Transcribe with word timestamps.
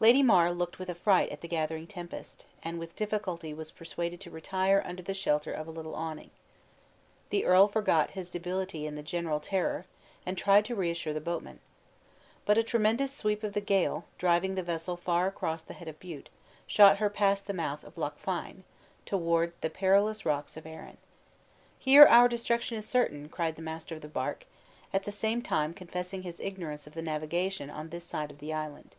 Lady 0.00 0.20
Mar 0.20 0.50
looked 0.52 0.80
with 0.80 0.90
affright 0.90 1.30
at 1.30 1.42
the 1.42 1.46
gathering 1.46 1.86
tempest, 1.86 2.44
and 2.60 2.80
with 2.80 2.96
difficulty 2.96 3.54
was 3.54 3.70
persuaded 3.70 4.20
to 4.20 4.28
retire 4.28 4.82
under 4.84 5.00
the 5.00 5.14
shelter 5.14 5.52
of 5.52 5.68
a 5.68 5.70
little 5.70 5.94
awning. 5.94 6.30
The 7.28 7.44
earl 7.44 7.68
forgot 7.68 8.10
his 8.10 8.30
debility 8.30 8.84
in 8.84 8.96
the 8.96 9.02
general 9.04 9.38
terror; 9.38 9.86
and 10.26 10.36
tried 10.36 10.64
to 10.64 10.74
reassure 10.74 11.12
the 11.12 11.20
boatmen. 11.20 11.60
But 12.44 12.58
a 12.58 12.64
tremendous 12.64 13.12
sweep 13.12 13.44
of 13.44 13.52
the 13.52 13.60
gale, 13.60 14.06
driving 14.18 14.56
the 14.56 14.64
vessel 14.64 14.96
far 14.96 15.28
across 15.28 15.62
the 15.62 15.74
head 15.74 15.86
of 15.86 16.00
Bute, 16.00 16.30
shot 16.66 16.96
her 16.98 17.08
past 17.08 17.46
the 17.46 17.52
mouth 17.54 17.84
of 17.84 17.96
Loch 17.96 18.18
Fyne, 18.18 18.64
toward 19.06 19.52
the 19.60 19.70
perilous 19.70 20.26
rocks 20.26 20.56
of 20.56 20.66
Arran. 20.66 20.98
"Here 21.78 22.06
our 22.06 22.26
destruction 22.26 22.76
is 22.76 22.88
certain!" 22.88 23.28
cried 23.28 23.54
the 23.54 23.62
master 23.62 23.94
of 23.94 24.00
the 24.00 24.08
bark, 24.08 24.46
at 24.92 25.04
the 25.04 25.12
same 25.12 25.42
time 25.42 25.74
confessing 25.74 26.22
his 26.22 26.40
ignorance 26.40 26.88
of 26.88 26.94
the 26.94 27.00
navigation 27.02 27.70
on 27.70 27.90
this 27.90 28.04
side 28.04 28.32
of 28.32 28.38
the 28.40 28.52
island. 28.52 28.96